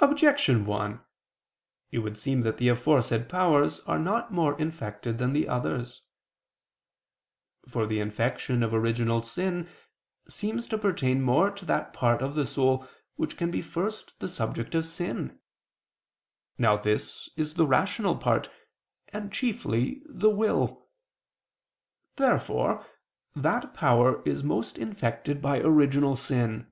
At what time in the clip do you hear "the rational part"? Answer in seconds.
17.54-18.48